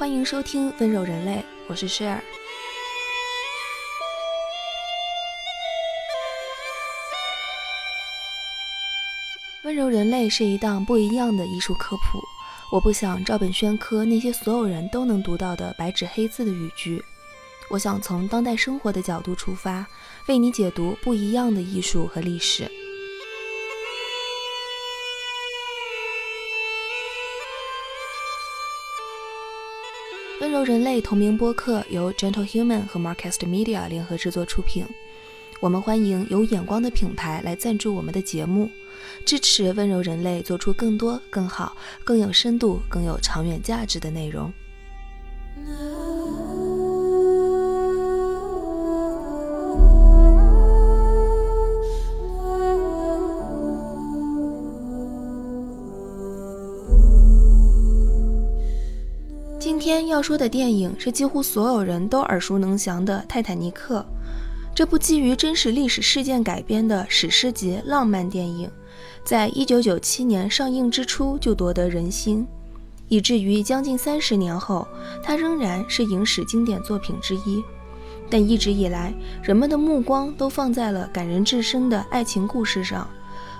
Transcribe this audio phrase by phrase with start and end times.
[0.00, 1.32] 欢迎收听《温柔人类》，
[1.68, 2.22] 我是 Share。
[9.62, 12.18] 温柔人类是一档不一样的艺术科普。
[12.74, 17.04] 我不想照本宣科那些所有人都能读到的白纸黑字的语句。
[17.68, 19.86] 我想从当代生活的角度出发，
[20.28, 22.66] 为你解读不一样的艺术和历史。
[30.60, 34.84] 温柔人类同名播客由 Gentle Human 和 Marcast Media 联合制作出品。
[35.58, 38.68] 我们欢迎有眼光的品牌来赞助我们的节目，
[39.24, 44.52] 支持温柔人类做出更多、更好、更有深度、更有长远价值的内容。
[60.20, 64.00] 要说的电影是几乎所有人都耳熟能详的《泰坦尼克》。
[64.74, 68.70] 这部基于真实历史事件改编的史诗级浪漫电影，
[69.24, 72.46] 在一九九七年上映之初就夺得人心，
[73.08, 74.86] 以至于将近三十年后，
[75.22, 77.64] 它仍然是影史经典作品之一。
[78.28, 83.08] 但一直以来，人们的目光都放在了感人至深的爱情故事上，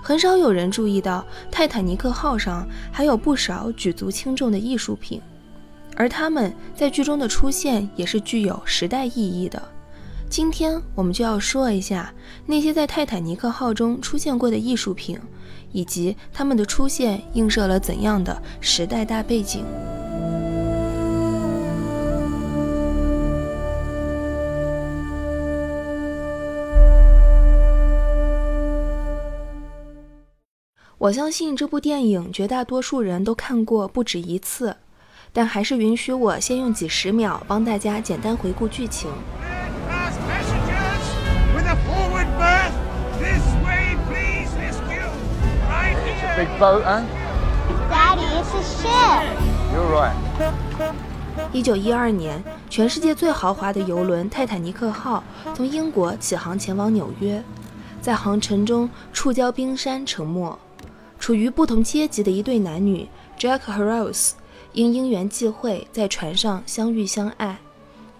[0.02, 5.22] 很少有人注意到泰坦尼克号上还有不少举足轻重的艺术品，
[6.00, 9.62] 而他们在剧中的出现也是具有时代意义的。
[10.30, 12.10] 今天我们就要说一下
[12.46, 15.20] 那些在泰坦尼克号中出现过的艺术品，
[15.72, 19.62] 以及他们的出现映射了怎样的时代大背景。
[30.96, 34.74] 我相信这部电影绝大多数人都看过不止一次，
[35.32, 39.10] 但还是允许我先用几十秒帮大家简单回顾剧情。
[46.36, 47.02] Big boat, huh?
[47.90, 49.24] Daddy, it's a ship.
[49.72, 50.14] You're right.
[51.52, 55.22] 一九一二年，全世界最豪华的游轮泰坦尼克号
[55.54, 57.42] 从英国起航前往纽约，
[58.00, 60.58] 在航程中触礁冰山沉没。
[61.18, 63.06] 处于不同阶级的一对男女
[63.38, 64.30] Jack 和 Rose
[64.72, 67.58] 因因缘际会在船上相遇相爱，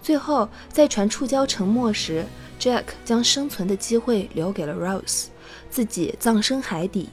[0.02, 2.24] 最后在船触礁沉没时
[2.58, 5.26] ，Jack 将生存的机会留给了 Rose，
[5.70, 7.08] 自己葬身海底。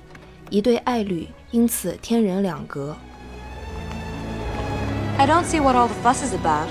[0.50, 2.96] 一对爱侣因此天人两隔。
[5.18, 6.68] I don't see what all the fuss is about.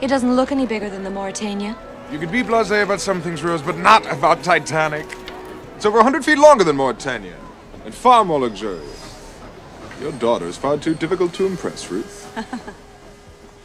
[0.00, 1.74] It doesn't look any bigger than the Mauritania.
[2.12, 5.06] You could be blasé about some things, Rose, but not about Titanic.
[5.76, 7.36] It's over a hundred feet longer than Mauritania,
[7.84, 9.03] and far more luxurious.
[10.02, 12.24] Your daughter is far too difficult to impress, Ruth.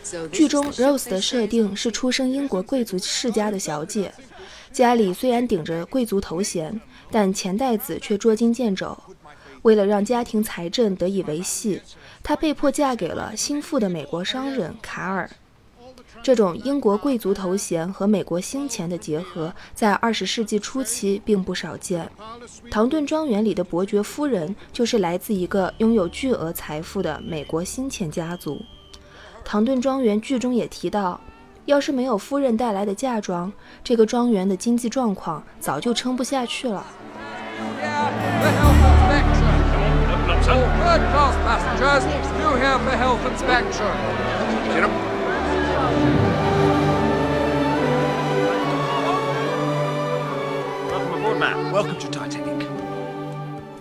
[0.31, 4.13] 剧中 Rose 的设定是出生英国贵族世家的小姐，
[4.72, 6.79] 家里虽然顶着贵族头衔。
[7.12, 8.95] 但钱袋子却捉襟见肘。
[9.63, 11.81] 为了让家庭财政得以维系，
[12.22, 15.28] 她被迫嫁给了心腹的美国商人卡尔。
[16.22, 22.09] 这种英国贵族头衔和美国新钱的结合，在二十世纪初期并不少见。
[22.69, 28.62] 唐顿庄园里的伯爵夫人就是来自一个拥有巨额财富的美国新钱家族。
[29.44, 31.19] 唐顿庄园剧中也提到。
[31.66, 33.52] 要是没有夫人带来的嫁妆，
[33.84, 36.84] 这个庄园的经济状况早就撑不下去了。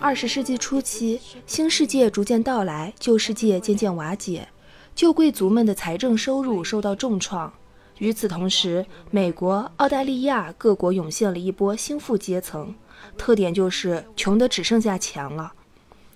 [0.01, 4.47] 二十世纪初期，新世界逐渐到来，旧世界渐渐瓦解，
[4.95, 7.51] 旧贵族们的财政收入受到重创。
[7.99, 12.73] 与此同时，美国、澳大利亚各国涌现了一波新富阶层，
[13.17, 15.53] 特点就是穷得只剩下钱了。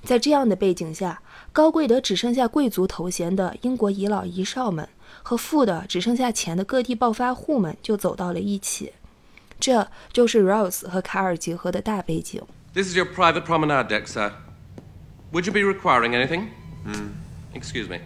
[0.03, 4.87] 在这样的背景下，高贵的只剩下贵族头衔的英国遗老遗少们
[5.21, 8.93] 和富的只剩下钱的各地暴发户们就走到了一起。
[9.59, 12.41] 这就是 Rose 和卡尔结合的大背景。
[12.73, 14.31] This is your private promenade deck, sir.
[15.31, 16.47] Would you be requiring anything?
[17.53, 17.99] Excuse me.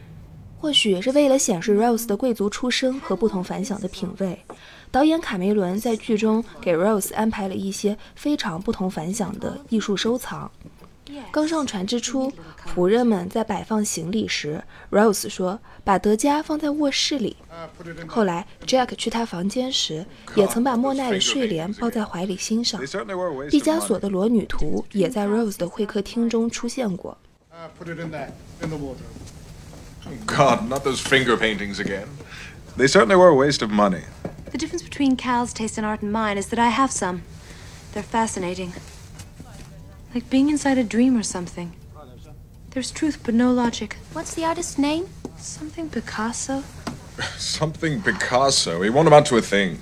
[0.59, 4.43] 或许是为了显示 Rose 的贵族出身和不同凡响的品味，
[4.91, 10.51] 导演卡梅伦在剧中给 Rose 安排了一些非常不同凡响的艺术收藏。
[11.31, 12.31] 刚上船之初，
[12.73, 17.37] 仆人们在摆放行李时，Rose 说：“把德加放在卧室里。”
[18.07, 20.05] 后来 Jack 去他房间时，
[20.35, 22.81] 也曾把莫奈的睡莲抱在怀里欣赏。
[23.49, 27.17] 毕加索的《裸女图》也在 Rose 的会客厅中出现过。
[30.25, 32.07] God, not those finger paintings again.
[32.77, 34.03] They certainly were a waste of money.
[34.51, 37.21] The difference between Cal's taste in art and mine is that I have some.
[37.93, 38.71] They're fascinating.
[40.13, 41.71] Like being inside a dream or something.
[42.71, 43.97] There's truth but no logic.
[44.13, 45.05] What's the artist's name?
[45.37, 46.63] Something Picasso?
[47.37, 48.81] Something Picasso.
[48.83, 49.77] He won't amount to a thing.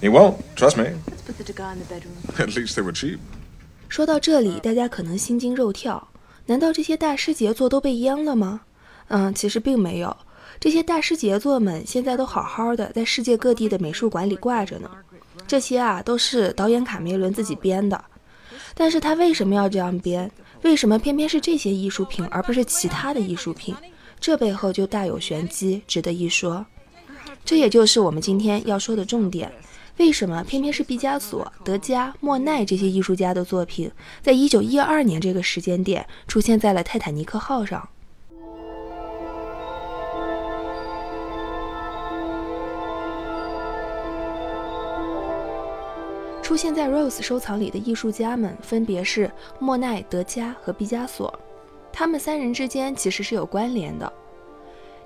[0.00, 0.84] He won't, trust me.
[1.08, 2.16] Let's put the Degas in the bedroom.
[2.38, 3.18] At least they were cheap.
[3.88, 6.08] 说到这里，大家可能心惊肉跳，
[6.46, 8.62] 难道这些大师杰作都被淹了吗？
[9.08, 10.16] 嗯，其实并没有，
[10.58, 14.90] 这些大师杰作们现在都好好的在世界各地的美术馆里挂着呢。
[15.46, 18.02] 这些啊都是导演卡梅伦自己编的，
[18.74, 20.30] 但是他为什么要这样编？
[20.62, 23.74] 为什么偏偏是这些艺术品，而不是其他的艺术品？
[24.20, 26.64] 这背后就大有玄机，值得一说。
[27.44, 29.50] 这也就是我们今天要说的重点。
[29.98, 33.90] 为什么偏偏是毕加索、德加、莫奈这些艺术家的作品，
[34.22, 37.88] 在一九一二年这个时间点出现在了泰坦尼克号上？
[46.52, 51.32] 出现在 Rose 收藏里的艺术家们分别是莫奈、德加和毕加索，
[51.90, 54.12] 他们三人之间其实是有关联的。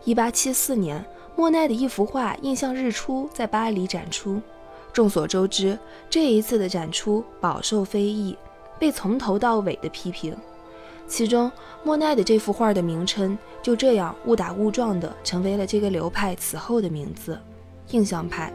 [0.02, 1.06] 一八七四年，
[1.36, 4.42] 莫奈的一幅画《印象日出》在巴黎展出。
[4.92, 5.78] 众所周知，
[6.10, 8.36] 这一次的展出饱受非议，
[8.76, 10.36] 被从头到尾的批评。
[11.06, 11.48] 其中，
[11.84, 17.38] 莫奈的这幅画的名称就这样误打误撞地成为了这个流派此后的名字——
[17.92, 18.52] 印象派。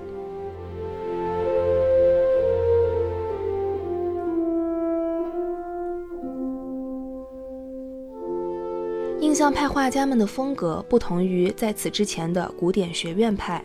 [9.41, 13.59] 象派画家们的风格不同于在此之前的古典学院派，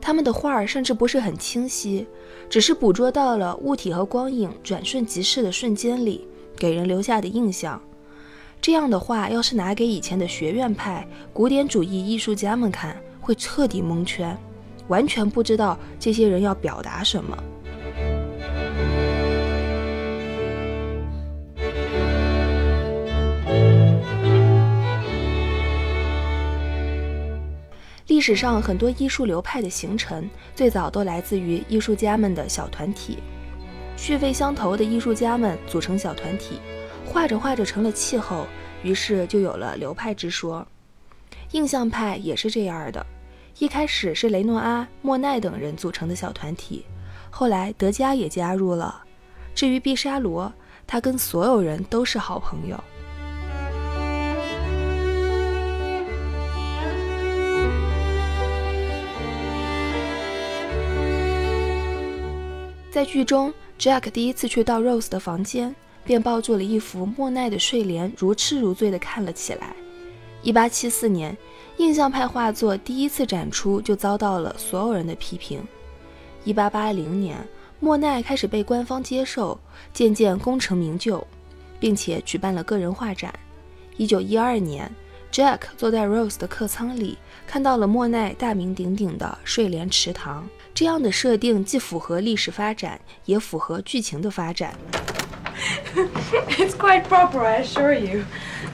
[0.00, 2.06] 他们的画儿甚至不是很清晰，
[2.48, 6.24] 只是捕捉到了物体和光影转瞬即逝的瞬间里
[6.56, 7.82] 给人留下的印象。
[8.60, 14.38] 这样的画要是拿给以前的学院派古典主义艺术家们看，会彻底蒙圈，
[14.86, 17.36] 完全不知道这些人要表达什么。
[28.18, 33.18] 历史上很多艺术流派的形成，最早都来自于艺术家们的小团体。
[33.96, 36.58] 趣味相投的艺术家们组成小团体，
[37.06, 38.44] 画着画着成了气候，
[38.82, 40.66] 于是就有了流派之说。
[41.52, 43.06] 印象派也是这样的，
[43.60, 46.84] 一开始是雷诺阿、莫奈等人组成的小团体，
[47.30, 49.00] 后来德加也加入了。
[49.54, 50.52] 至于毕沙罗，
[50.88, 52.82] 他跟所有人都是好朋友。
[62.98, 65.72] 在剧中，Jack 第一次去到 Rose 的房间，
[66.02, 69.72] 便抱住了一幅莫奈的睡莲，如痴如醉地看了起来。
[70.42, 71.38] 1874年，
[71.76, 75.62] 印象派画作第一次展出就遭到了所有人的批评。
[76.44, 77.36] 1880年，
[77.78, 79.56] 莫奈开始被官方接受，
[79.92, 81.24] 渐渐功成名就，
[81.78, 83.32] 并且举办了个人画展。
[83.98, 84.92] 1912年
[85.30, 87.16] ，Jack 坐在 Rose 的客舱里，
[87.46, 90.48] 看到了莫奈大名鼎鼎的睡莲池塘。
[90.77, 94.75] 这样的设定既符合历史发展，也符合剧情的发展。
[96.57, 98.25] it's quite proper, I assure you.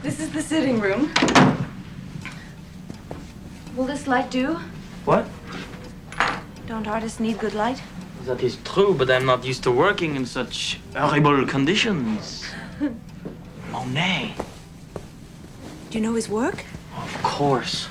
[0.02, 1.10] This is the sitting room.
[3.76, 4.60] Will this light do?
[5.06, 5.26] What?
[6.68, 7.78] Don't artists need good light?
[8.26, 12.46] That is true, but I'm not used to working in such horrible conditions.
[13.72, 14.36] Monet.
[15.90, 16.64] Do you know his work?
[16.96, 17.88] Of course.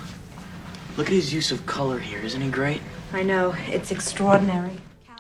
[0.96, 2.80] Look at his use of color here, isn't he great?
[3.12, 4.78] I know, it's extraordinary.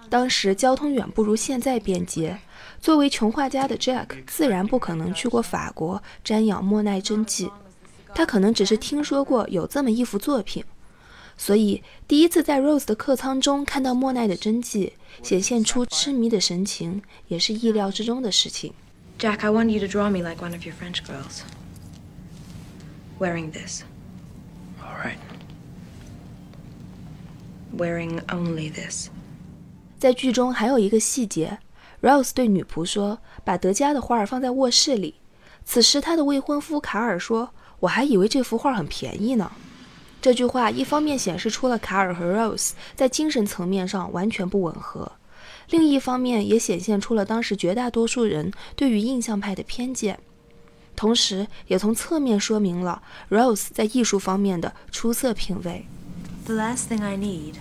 [0.09, 2.37] 当时交通远不如现在便捷，
[2.79, 7.49] 作为穷画家的 Jack 自然不可能去过法国瞻仰莫奈真迹，
[8.13, 10.63] 他可能只是听说过有这么一幅作品，
[11.35, 18.71] 所以第一次在 Rose 的客舱中看到莫奈的真迹，显现出痴迷的神情，也是意料之中的事情。
[19.17, 21.41] Jack, I want you to draw me like one of your French girls.
[23.17, 23.81] Wearing this.
[24.79, 25.17] All right.
[27.75, 29.09] Wearing only this.
[29.97, 31.57] 在剧中还有一个细节
[32.01, 35.15] ，Rose 对女仆说：“把德加的画儿放在卧室里。”
[35.65, 37.49] 此时，她的未婚夫卡尔说
[37.79, 39.51] ：“我还以为这幅画很便宜呢。”
[40.21, 45.11] 这句话一方面显示出了卡尔和 Rose 在精神层面上完全不吻合，
[45.69, 50.19] 另一方面也显现出了当时绝大多数人对于印象派的偏见，
[50.95, 55.85] 同时也从侧面说明了 Rose 在艺术方面的出色品味。
[56.45, 57.53] The last thing I need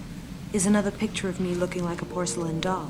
[0.53, 2.87] is another picture of me looking like a porcelain doll.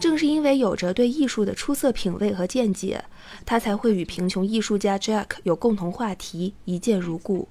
[0.00, 3.04] 正是因为有着对艺术的出色品味和见解，
[3.44, 7.46] 他才会与贫穷艺术家 Jack 有共同话题，一见如故。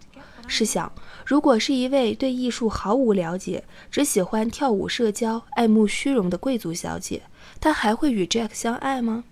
[0.48, 0.91] 试想，
[1.25, 7.22] 如果是一位对艺术毫无了解、只喜欢跳舞、社交、爱慕虚荣的贵族小姐，
[7.62, 9.24] 她还会与 Jack 相爱吗？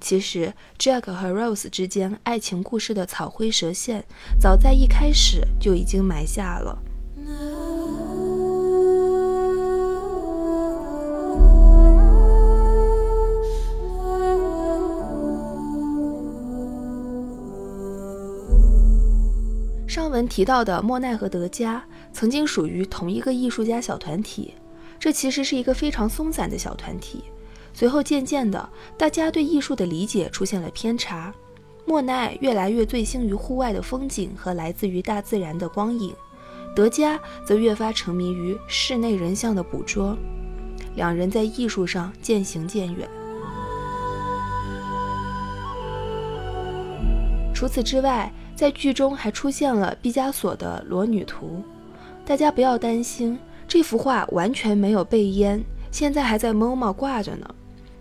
[0.00, 4.04] 其实，Jack 和 Rose 之间爱情故事的草灰蛇线，
[4.40, 6.76] 早在一开始就已经埋下了。
[20.18, 21.82] 文提到的莫奈和德加
[22.12, 24.52] 曾经属于同一个艺术家小团体，
[24.98, 27.22] 这其实是一个非常松散的小团体。
[27.72, 31.32] 随后渐渐的，大家对艺术的理解出现了偏差。
[31.86, 36.12] 莫奈越来越醉心于户外的风景和来自于大自然的光影，
[36.74, 40.18] 德加则越发沉迷于室内人像的捕捉。
[40.96, 43.08] 两人在艺术上渐行渐远。
[47.54, 51.62] 除此之外，在剧中还出现了毕加索的《裸女图》，
[52.26, 53.38] 大家不要担心，
[53.68, 55.62] 这幅画完全没有被淹，
[55.92, 57.48] 现在还在 MoMA 挂着呢。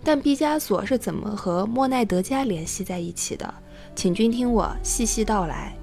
[0.04, 3.54] 但毕加索是怎么和莫奈德加联系在一起的？
[3.94, 5.78] 请君听我细细道来。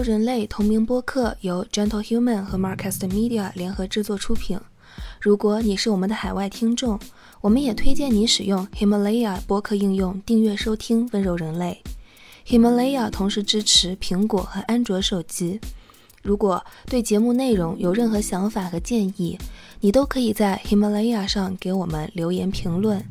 [0.00, 4.58] 温柔人类同名播客由 Gentle Human 和 Marcast Media 联合制作出品。
[5.20, 6.98] 如果你是我们的海外听众，
[7.42, 11.82] 我们也推荐你使用 Himalaya 播客应用订阅收听温柔人类。
[12.46, 15.60] Himalaya 同时支持苹果和安卓手机。
[16.22, 19.38] 如果对节目内容有任何想法和建议，
[19.80, 23.04] 你都可以在 Himalaya 上给我们留言评论。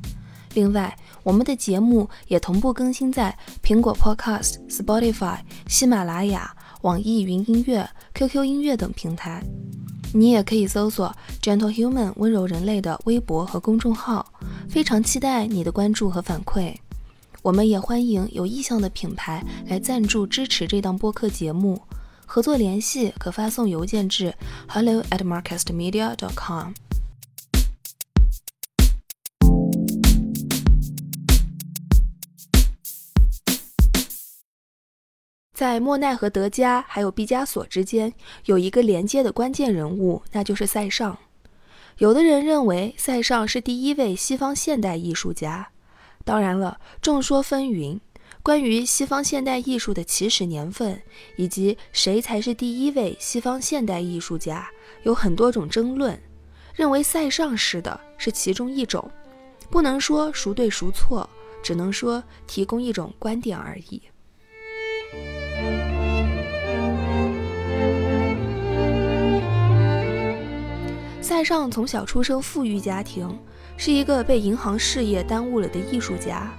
[0.56, 6.56] 另外，我们的节目也同步更新在苹果 Podcast、Spotify、喜马拉雅。
[6.82, 9.44] 网易云音乐、QQ 音乐等平台，
[10.14, 14.26] 你也可以搜索 “Gentle Human” 温柔人类的微博和公众号。
[14.70, 16.74] 非常期待你的关注和反馈。
[17.42, 21.82] 我们也欢迎有意向的品牌来赞助支持这档播客节目。
[22.26, 24.34] 合作联系可发送邮件至
[24.68, 26.74] hello at marketmedia.com。
[35.60, 38.14] 在莫奈和德加还有毕加索之间
[38.46, 41.18] 有一个连接的关键人物，那就是塞尚。
[41.98, 45.68] 有的人认为塞尚是第一位西方现代艺术家。
[46.24, 48.00] 当然了，众说纷纭。
[48.42, 51.02] 关于西方现代艺术的起始年份
[51.36, 54.66] 以及谁才是第一位西方现代艺术家，
[55.04, 56.18] 有很多种争论。
[56.74, 59.12] 认为塞尚是的是其中一种，
[59.70, 61.30] 不能说孰对孰错，
[61.62, 64.02] 只能说提供一种观点而已。
[71.30, 73.30] 塞尚从小出生富裕家庭，
[73.78, 76.52] 是一个被银行事业耽误了的艺术家。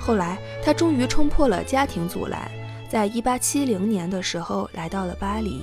[0.00, 2.50] 后来，他终于冲破了家庭阻拦，
[2.88, 5.60] 在1870年的时候来到了巴黎。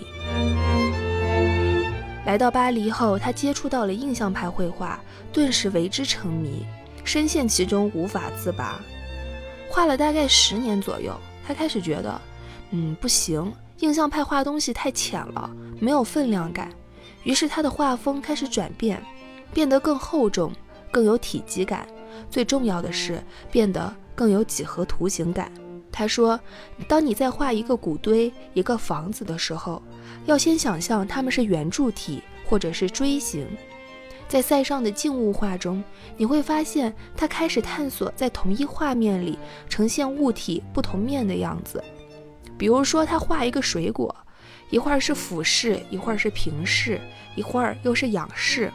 [2.24, 5.00] 来到巴黎后，他接触到了印象派绘画，
[5.34, 6.64] 顿时为之沉迷，
[7.04, 8.80] 深陷其中无法自拔。
[9.72, 12.22] 画了大概十年左右，他开始觉得。
[12.70, 15.50] 嗯，不行，印象派画东西太浅了，
[15.80, 16.72] 没有分量感。
[17.24, 19.02] 于是他的画风开始转变，
[19.54, 20.52] 变得更厚重，
[20.92, 21.88] 更有体积感。
[22.30, 25.52] 最重要的是，变得更有几何图形感。
[25.92, 26.40] 他说
[26.88, 29.82] ：“当你在画一个谷堆、一个房子的时候，
[30.26, 33.46] 要先想象它们是圆柱体或者是锥形。”
[34.30, 35.84] 在塞尚的静物画中，
[36.16, 39.38] 你会发现他开始探索在同一画面里
[39.68, 41.84] 呈现物体不同面的样子。
[42.58, 44.16] 比如说，他画一个水果，
[44.72, 47.00] 一会儿是俯视，一会儿是平视，
[47.36, 48.72] 一会儿又是仰视，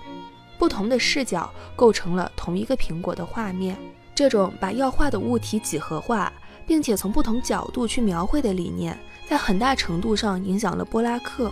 [0.58, 3.74] 不同的视角构成了同一个苹果的画面。
[4.14, 6.30] 这种把要画的物体几何化，
[6.66, 11.50] 并且从不同角度去描绘的理念，在很大程度上影响了波拉克。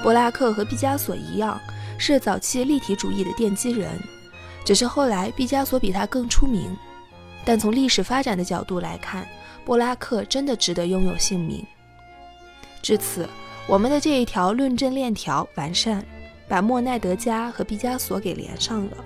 [0.00, 1.60] 波拉克和毕加索一样，
[1.98, 3.90] 是早期立体主义的奠基人。
[4.64, 6.76] 只是后来毕加索比他更出名，
[7.44, 9.26] 但从历史发展的角度来看，
[9.64, 11.64] 布拉克真的值得拥有姓名。
[12.80, 13.28] 至此，
[13.66, 16.04] 我们的这一条论证链条完善，
[16.48, 18.96] 把莫奈德加和毕加索给连上了。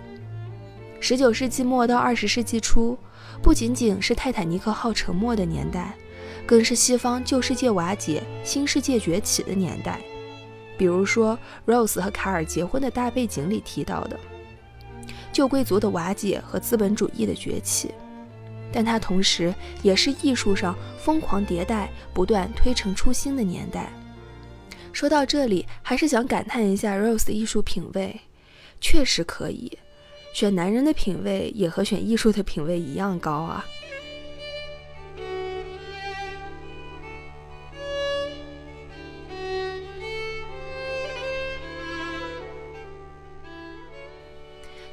[0.98, 2.96] 十九世纪末到二十世纪初，
[3.42, 5.94] 不仅仅是泰坦尼克号沉没的年代，
[6.46, 10.00] 更是西方旧世界瓦解、新世界崛起的年代。
[10.78, 14.18] 比如说，Rose 和卡尔结婚的大背景里提到的。
[15.32, 17.90] 旧贵族的瓦解和资本主义的崛起，
[18.72, 23.92] 但它同时也是艺术上疯狂迭代、不断推陈出新的年代。
[24.92, 28.18] 说到这里，还是想感叹一下 Rose 的艺术品味，
[28.80, 29.78] 确实可以。
[30.32, 33.64] 选男人的品味也和选艺术的品味一样高啊。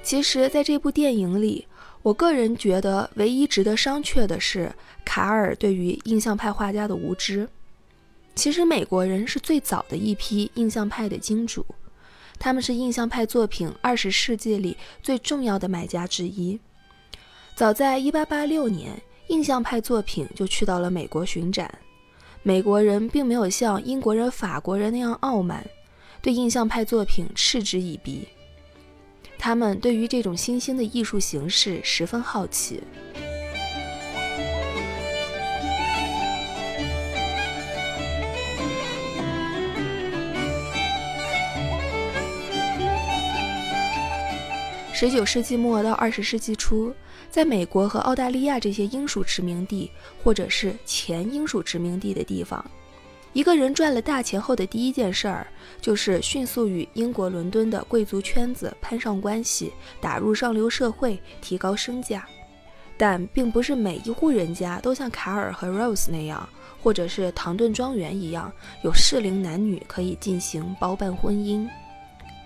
[0.04, 1.66] 其实，在这部电影里，
[2.02, 4.70] 我个人觉得唯一值得商榷的是
[5.06, 7.48] 卡尔对于印象派画家的无知。
[8.36, 11.66] 其实，美国人是最早的一批印象派的金主，
[12.38, 16.60] 他们是印象派作品二十世纪里最重要的买家之一。
[17.56, 21.74] 早在一八八六年，印象派作品就去到了美国巡展。
[22.42, 25.66] 美国人并没有像英国人、法国人那样傲慢，
[26.22, 28.28] 对印象派作品嗤之以鼻。
[29.46, 32.82] 他们对于这种新兴的艺术形式十分好奇。
[44.94, 46.96] 十九世纪末到二十世纪初，
[47.30, 49.92] 在美国和澳大利亚这些英属殖民地，
[50.24, 52.66] 或者是前英属殖民地的地方。
[53.34, 55.48] 一个人赚了大钱后的第一件事儿，
[55.82, 62.28] 就是迅速与英国伦敦的贵族圈子攀上关系，打入上流社会，提高身价。
[62.96, 66.48] 但并不是每一户人家都像卡尔和 Rose 那样，
[66.80, 71.68] 或者是唐顿庄园一样，有适龄男女可以进行包办婚姻。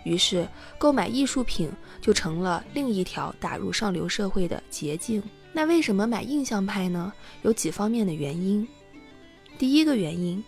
[0.06, 5.22] 于是，购买艺术品就成了另一条打入上流社会的捷径。
[5.52, 7.12] 那为什么买印象派呢？
[7.42, 8.66] 有几方面的原因。
[9.58, 10.42] 第一个原因。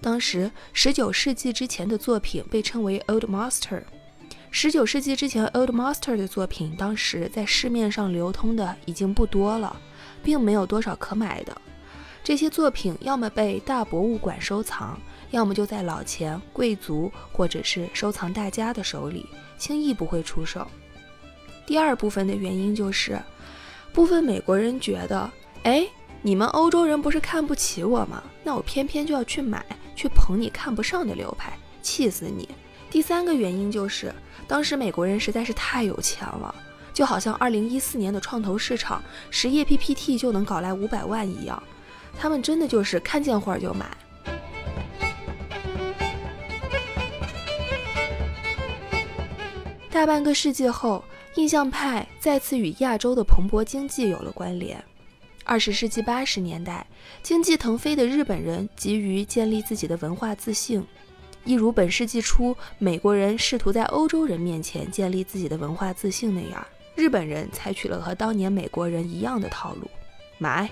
[0.00, 3.82] 当时，十九世纪之前的作品被称为 Old Master。
[4.50, 9.76] 十九世纪之前，Old Master 的作品当时在市面上流通的已经不多了，
[10.22, 11.60] 并没有多少可买的。
[12.22, 14.98] 这些作品要么被大博物馆收藏，
[15.30, 19.26] 要么就在老钱、贵族或者是收藏大家的手里，
[19.58, 20.66] 轻易不会出手。
[21.66, 23.20] 第二部分的原因就是，
[23.92, 25.30] 部分美国人觉得，
[25.64, 25.86] 哎，
[26.26, 28.22] 你们欧洲人不是看不起我吗？
[28.42, 29.62] 那我偏偏就要去买。
[29.94, 32.48] 去捧你看不上的流派，气死你！
[32.90, 34.12] 第三个原因就是，
[34.48, 36.52] 当时美国人实在是太有钱了，
[36.94, 41.62] 就好像二零一四年的创投市场，十页 PPT 就能搞来五百万一样，
[42.18, 43.86] 他们真的就是看见货就买。
[49.90, 54.82] 大半个世纪后，印象派再次与亚洲的蓬勃经济有了关联。
[55.46, 56.86] 二十世纪八十年代，
[57.22, 60.82] 经济腾飞的日本人急于建立自己的文化自信，
[61.44, 69.88] 一如本世纪初美国人试图在欧洲人面前建立自己的文化自信那样，日本人采取了和当年美国人一样的套路，
[70.38, 70.68] 买。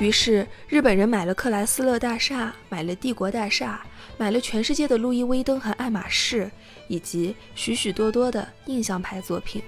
[0.00, 3.80] 于是，日本人买了克莱斯勒大厦，买了帝国大厦，
[4.18, 6.50] 买了全世界的路易威登和爱马仕。
[6.88, 9.62] 以及许许多多的印象派作品，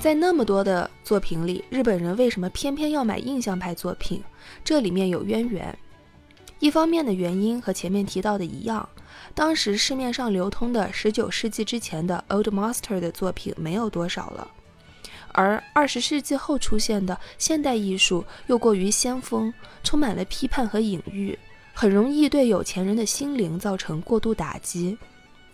[0.00, 4.22] 在那么多的作品里，日本人为什么偏偏要买印象派作品？
[4.62, 5.76] 这里面有渊源。
[6.60, 8.88] 一方面的原因和前面提到的一样，
[9.34, 14.50] 当时市面上流通的19世纪之前的 Old Master 的作品没有多少了，
[15.32, 19.52] 而20世纪后出现的现代艺术又过于先锋，
[19.82, 21.38] 充满了批判和隐喻。
[21.74, 24.96] 很容易对有钱人的心灵造成过度打击，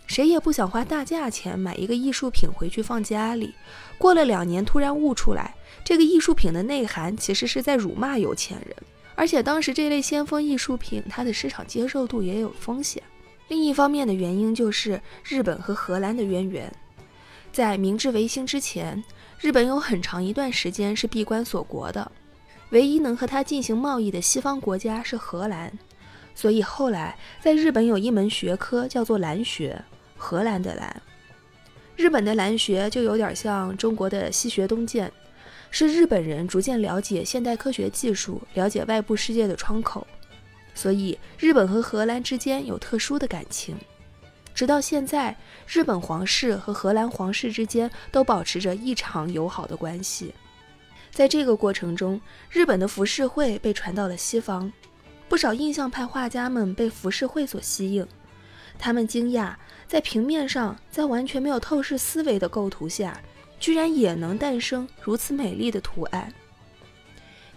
[0.07, 3.55] 谁也不想花大价钱买一个艺术品回去放家里，
[3.97, 8.77] 过了两年突然悟出来，这个艺术品的内涵其实是在辱骂有钱人。
[9.15, 13.03] 而且当时这类先锋艺术品，它的市场接受度也有风险。
[13.49, 16.73] 另一方面的原因就是日本和荷兰的渊源，
[17.51, 19.03] 在明治维新之前，
[19.41, 22.13] 日本有很长一段时间是闭关锁国的，
[22.71, 25.73] 唯一能和它进行贸易的西方国家是荷兰。
[26.35, 29.83] 所以后来，在日本有一门学科叫做兰学，
[30.17, 31.03] 荷兰的兰。
[31.97, 35.13] 日本的兰学就有点像中国的西学东渐，
[35.71, 40.07] 是日本人逐渐了解现代科学技术、了解外部世界的窗口。
[40.75, 43.77] 所以，日本和荷兰之间有特殊的感情。
[44.55, 50.35] 直到现在，日本皇室和荷兰皇室之间都保持着异常友好的关系。
[51.11, 54.73] 在这个过程中，日本的浮世绘被传到了西方。
[55.31, 58.05] 不少印象派画家们被浮世绘所吸引，
[58.77, 59.55] 他们惊讶，
[59.87, 63.17] 在平面上，在完全没有透视思维的构图下，
[63.61, 66.35] 居然也能诞生如此美丽的图案。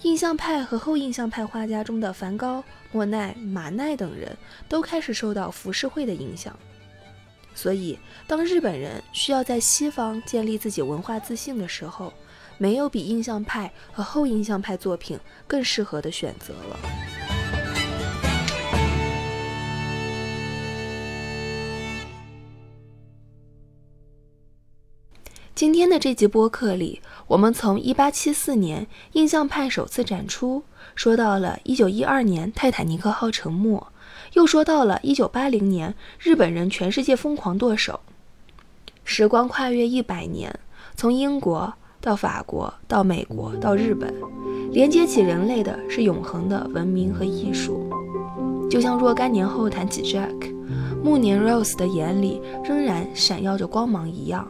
[0.04, 4.38] 印象派和后印象派画家中的梵高、莫奈、马奈等人
[4.70, 6.56] 都开始受到浮世绘的影响。
[7.56, 12.14] 所以，当日本人需要在西方建立自己文化自信的时候，
[12.60, 17.23] 没有比印象派和后印象派作品更适合的选择了。
[25.64, 30.62] 今天的这集播客里，我们从1874年印象派首次展出，
[30.94, 33.82] 说到了1912年泰坦尼克号沉没，
[34.34, 38.02] 又说到了1980年日本人全世界疯狂剁手。
[39.06, 40.54] 时光跨越一百年，
[40.96, 44.14] 从英国到法国，到美国，到日本，
[44.74, 47.90] 连接起人类的是永恒的文明和艺术。
[48.70, 50.54] 就像若干年后谈起 Jack，
[51.02, 54.46] 暮年 Rose 的眼里仍然闪耀着光芒一样。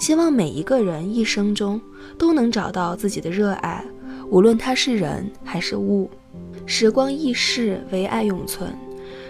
[0.00, 1.78] 希望每一个人一生中
[2.16, 3.84] 都能找到自己的热爱，
[4.30, 6.10] 无论他是人还是物。
[6.64, 8.74] 时光易逝，唯爱永存。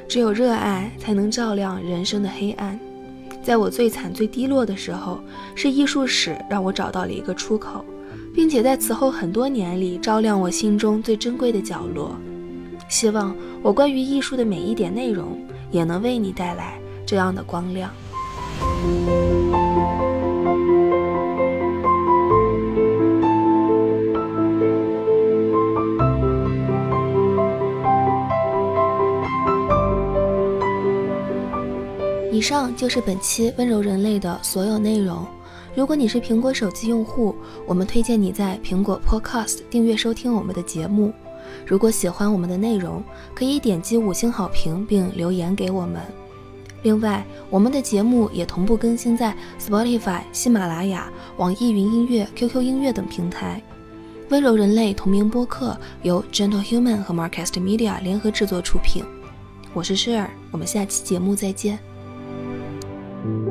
[0.08, 2.78] 只有热爱才能照亮人生的黑暗。
[3.42, 5.18] 在我最惨最低落的时候，
[5.56, 7.84] 是艺术史让我找到了一个出口，
[8.32, 12.16] 并且在此后很多年里照亮我心中最珍贵的角落。
[12.88, 15.36] 希望我关于艺术的每一点内容，
[15.72, 17.90] 也能为你带来这样的光亮。
[32.40, 35.26] 以上就是本期温柔人类的所有内容。
[35.74, 41.12] 如果你是苹果手机用户，我们推荐你在苹果 Podcast 订阅收听我们的节目。
[41.66, 46.00] 如果喜欢我们的内容，可以点击五星好评并留言给我们。
[46.82, 53.62] 另外，我们的节目也同步更新在 Spotify、喜马拉雅、网易云音乐、QQ 音乐等平台。
[54.30, 59.04] 温柔人类同名播客由 Gentle Human 和 Marcast Media 联合制作出品。
[59.74, 61.78] 我是诗尔，我们下期节目再见。
[63.22, 63.49] Can I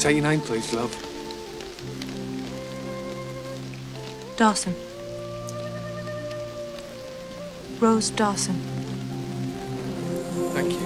[0.00, 0.90] take your name, please, love?
[4.36, 4.74] Dawson.
[7.78, 8.54] Rose Dawson.
[10.54, 10.80] Thank you.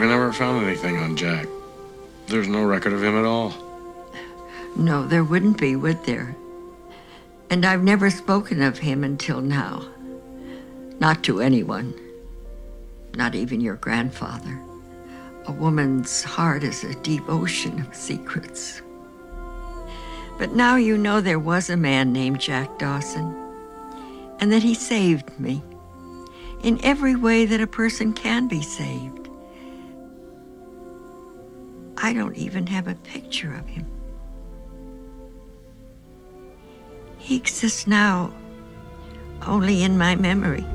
[0.00, 1.46] We never found anything on Jack.
[2.28, 3.52] There's no record of him at all.
[4.76, 6.34] No, there wouldn't be, would there?
[7.50, 9.82] And I've never spoken of him until now.
[11.00, 11.94] Not to anyone.
[13.16, 14.60] Not even your grandfather.
[15.46, 18.82] A woman's heart is a deep ocean of secrets.
[20.38, 23.34] But now you know there was a man named Jack Dawson,
[24.40, 25.62] and that he saved me
[26.62, 29.30] in every way that a person can be saved.
[31.96, 33.86] I don't even have a picture of him.
[37.16, 38.34] He exists now
[39.46, 40.66] only in my memory.